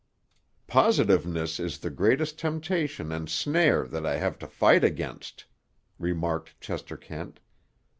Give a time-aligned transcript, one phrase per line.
[0.65, 5.45] "Positiveness is the greatest temptation and snare that I have to fight against,"
[5.99, 7.39] remarked Chester Kent.